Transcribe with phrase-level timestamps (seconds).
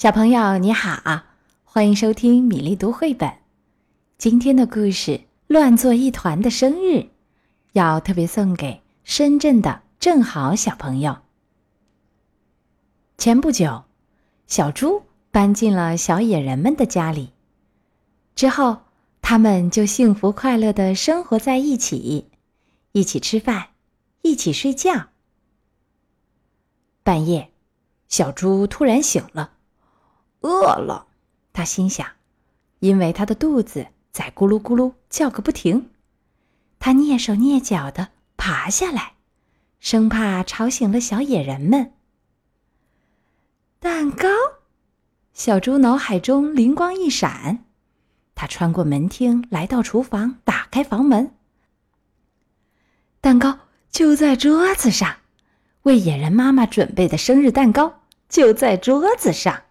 [0.00, 1.24] 小朋友你好，
[1.62, 3.30] 欢迎收听米粒读绘本。
[4.16, 5.10] 今天的故事
[5.46, 6.96] 《乱作一团的生日》，
[7.72, 11.18] 要特别送给深圳的正好小朋友。
[13.18, 13.84] 前不久，
[14.46, 17.34] 小猪搬进了小野人们的家里，
[18.34, 18.78] 之后
[19.20, 22.30] 他们就幸福快乐的生活在一起，
[22.92, 23.66] 一起吃饭，
[24.22, 25.08] 一起睡觉。
[27.02, 27.50] 半夜，
[28.08, 29.56] 小猪突然醒了。
[30.40, 31.06] 饿了，
[31.52, 32.06] 他心想，
[32.78, 35.90] 因为他的肚子在咕噜咕噜叫个不停。
[36.78, 39.14] 他蹑手蹑脚的爬下来，
[39.80, 41.92] 生怕吵醒了小野人们。
[43.78, 44.28] 蛋糕，
[45.32, 47.64] 小猪脑海中灵光一闪，
[48.34, 51.34] 他穿过门厅，来到厨房，打开房门。
[53.20, 53.58] 蛋糕
[53.90, 55.16] 就在桌子上，
[55.82, 59.64] 为野人妈妈准备的生日蛋糕就在桌子上。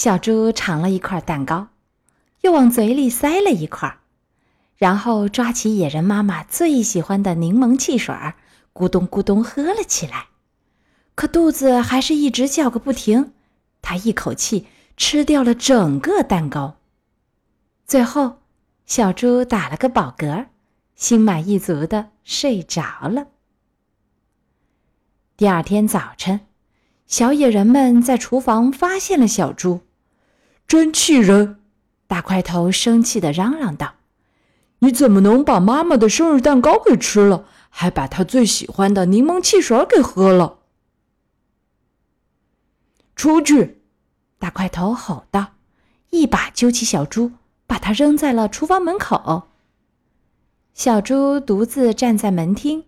[0.00, 1.68] 小猪尝了一块蛋糕，
[2.40, 3.98] 又往嘴里塞了一块，
[4.78, 8.14] 然后抓起野人妈妈最喜欢的柠檬汽水，
[8.72, 10.28] 咕咚咕咚喝了起来。
[11.14, 13.34] 可肚子还是一直叫个不停，
[13.82, 16.78] 他一口气吃掉了整个蛋糕。
[17.84, 18.38] 最后，
[18.86, 20.46] 小猪打了个饱嗝，
[20.94, 23.26] 心满意足的睡着了。
[25.36, 26.40] 第二天早晨，
[27.06, 29.82] 小野人们在厨房发现了小猪。
[30.70, 31.58] 真气人！
[32.06, 33.94] 大块头生气的嚷嚷道
[34.78, 40.60] ：“你怎么能把妈妈的生日蛋糕给吃了，还把她最喜欢的柠檬汽水给喝了？”
[43.16, 43.82] 出去！
[44.38, 45.54] 大块头吼道，
[46.10, 47.32] 一把揪起小猪，
[47.66, 49.48] 把它扔在了厨房门口。
[50.72, 52.84] 小猪独自站在门厅，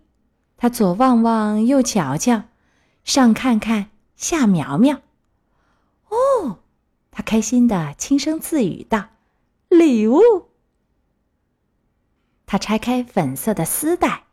[0.55, 2.43] 他左望望，右瞧瞧，
[3.03, 5.01] 上看看，下瞄瞄。
[6.07, 6.59] 哦！
[7.13, 9.09] 他开心的轻声自语道
[9.69, 10.19] ：“礼物。”
[12.45, 14.23] 他拆开粉色的丝带，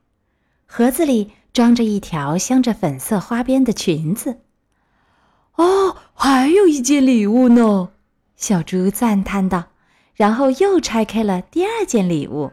[0.67, 4.41] 盒子里装着一条镶着粉色花边的裙子。
[5.57, 7.93] 哦，还有一件礼物呢！
[8.37, 9.69] 小猪赞叹道，
[10.15, 12.53] 然后又拆开了第二件礼物。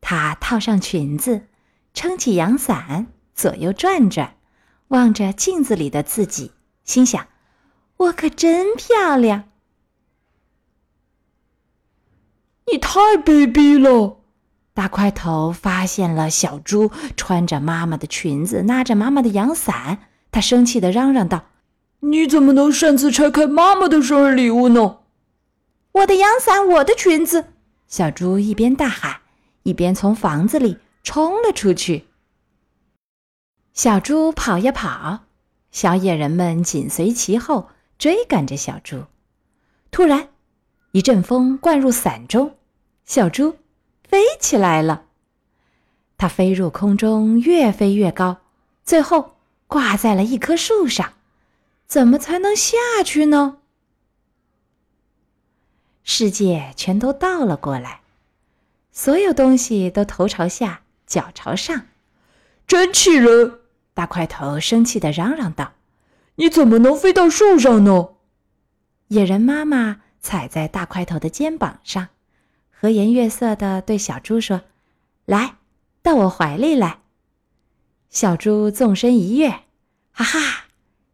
[0.00, 1.46] 他套上裙子，
[1.94, 4.34] 撑起阳伞，左右转转，
[4.88, 6.50] 望着镜子里的自己，
[6.84, 7.29] 心想。
[8.00, 9.44] 我可真漂亮！
[12.72, 14.20] 你太卑鄙了！
[14.72, 19.98] 大块头发现了小猪穿着妈妈的裙子，拿着妈妈的阳伞，
[20.30, 21.44] 他生气的嚷嚷道
[22.00, 25.00] ：“你怎么能擅自拆开妈妈的生日礼物呢？”
[25.92, 27.52] 我的阳伞，我的裙子！
[27.86, 29.20] 小猪一边大喊，
[29.64, 32.06] 一边从房子里冲了出去。
[33.74, 35.24] 小猪跑呀跑，
[35.70, 37.68] 小野人们紧随其后。
[38.00, 39.04] 追赶着小猪，
[39.90, 40.30] 突然，
[40.92, 42.56] 一阵风灌入伞中，
[43.04, 43.58] 小猪
[44.08, 45.04] 飞起来了。
[46.16, 48.38] 它飞入空中，越飞越高，
[48.84, 51.12] 最后挂在了一棵树上。
[51.86, 53.58] 怎么才能下去呢？
[56.02, 58.00] 世界全都倒了过来，
[58.90, 61.88] 所有东西都头朝下，脚朝上，
[62.66, 63.60] 真气人！
[63.92, 65.74] 大块头生气的嚷嚷道。
[66.40, 68.14] 你怎么能飞到树上呢？
[69.08, 72.08] 野人妈妈踩在大块头的肩膀上，
[72.70, 74.62] 和颜悦色的对小猪说
[75.26, 75.56] ：“来，
[76.00, 77.00] 到我怀里来。”
[78.08, 79.50] 小猪纵身一跃，
[80.12, 80.64] 哈哈，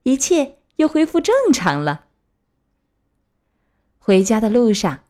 [0.04, 2.04] 一切又恢复正常了。
[3.98, 5.00] 回家的路上，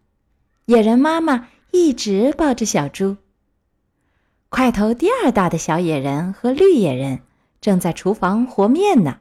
[0.65, 3.19] 野人妈妈一直抱着小猪。
[4.48, 7.21] 块头第二大的小野人和绿野人
[7.60, 9.19] 正在厨房和面呢。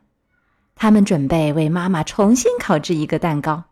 [0.76, 3.64] 他们准备为妈妈重新烤制一个蛋糕。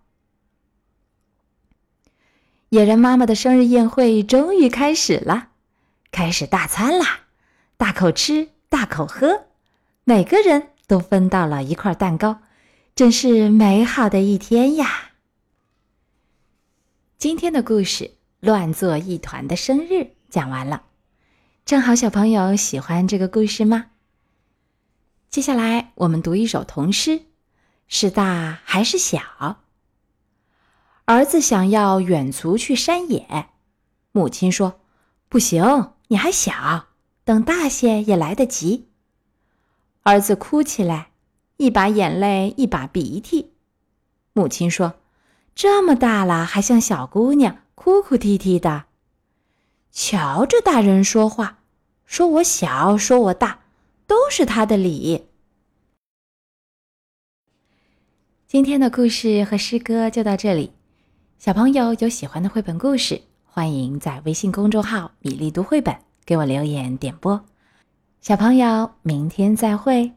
[2.69, 5.49] 野人妈妈的生日宴会终于开始了，
[6.11, 7.19] 开始大餐啦！
[7.77, 9.45] 大口吃，大口喝，
[10.05, 12.39] 每个人都分到了一块蛋糕，
[12.95, 15.11] 真是美好的一天呀！
[17.19, 18.05] 今天的故事
[18.39, 19.93] 《乱作一团的生日》
[20.29, 20.83] 讲完了，
[21.65, 23.85] 正好小朋友喜欢这个故事吗？
[25.33, 27.23] 接下来我们读一首童诗：
[27.87, 29.57] 是大还是小？
[31.05, 33.47] 儿子想要远足去山野，
[34.11, 34.79] 母亲说
[35.29, 36.85] ：“不行，你还小，
[37.23, 38.89] 等大些也来得及。”
[40.05, 41.09] 儿子哭起来，
[41.57, 43.53] 一把眼泪一把鼻涕。
[44.33, 44.97] 母亲说
[45.55, 48.85] ：“这么大了，还像小姑娘，哭哭啼啼的。”
[49.91, 51.57] 瞧着大人说话，
[52.05, 53.61] 说我小，说我大。
[54.07, 55.25] 都是他的理。
[58.47, 60.71] 今天的故事和诗歌就到这里。
[61.37, 65.93] 小朋友有喜欢的绘本故事，欢迎在微信公众号“米粒读绘本”
[66.25, 67.43] 给我留言点播。
[68.21, 70.13] 小朋友，明天再会。